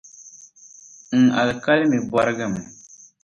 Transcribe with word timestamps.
N 1.19 1.23
alkalmi 1.41 1.99
bɔrgimi. 2.11 2.61